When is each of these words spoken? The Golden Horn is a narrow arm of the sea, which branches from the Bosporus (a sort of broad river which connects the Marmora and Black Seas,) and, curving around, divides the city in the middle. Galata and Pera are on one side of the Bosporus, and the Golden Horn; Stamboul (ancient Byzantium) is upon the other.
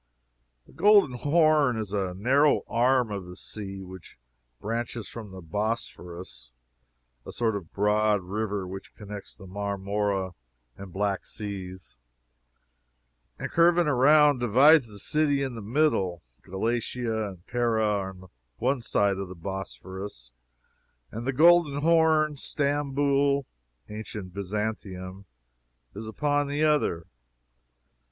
The 0.65 0.73
Golden 0.73 1.15
Horn 1.15 1.77
is 1.77 1.93
a 1.93 2.15
narrow 2.15 2.63
arm 2.67 3.11
of 3.11 3.27
the 3.27 3.35
sea, 3.35 3.83
which 3.83 4.17
branches 4.59 5.07
from 5.07 5.29
the 5.29 5.43
Bosporus 5.43 6.49
(a 7.23 7.31
sort 7.31 7.55
of 7.55 7.71
broad 7.71 8.23
river 8.23 8.65
which 8.67 8.95
connects 8.95 9.37
the 9.37 9.45
Marmora 9.45 10.31
and 10.75 10.91
Black 10.91 11.23
Seas,) 11.27 11.99
and, 13.37 13.51
curving 13.51 13.85
around, 13.85 14.39
divides 14.39 14.87
the 14.89 14.97
city 14.97 15.43
in 15.43 15.53
the 15.53 15.61
middle. 15.61 16.23
Galata 16.41 17.27
and 17.27 17.45
Pera 17.45 17.85
are 17.85 18.09
on 18.09 18.23
one 18.57 18.81
side 18.81 19.19
of 19.19 19.27
the 19.27 19.35
Bosporus, 19.35 20.31
and 21.11 21.27
the 21.27 21.31
Golden 21.33 21.81
Horn; 21.81 22.37
Stamboul 22.37 23.45
(ancient 23.87 24.33
Byzantium) 24.33 25.25
is 25.93 26.07
upon 26.07 26.47
the 26.47 26.63
other. 26.63 27.05